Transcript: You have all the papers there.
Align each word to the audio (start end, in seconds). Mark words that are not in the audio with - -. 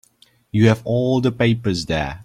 You 0.51 0.67
have 0.69 0.81
all 0.83 1.21
the 1.21 1.31
papers 1.31 1.85
there. 1.85 2.19